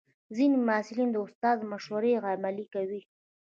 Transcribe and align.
ځینې 0.35 0.57
محصلین 0.67 1.09
د 1.11 1.17
استاد 1.25 1.57
مشورې 1.71 2.13
عملي 2.33 2.65
کوي. 2.73 3.01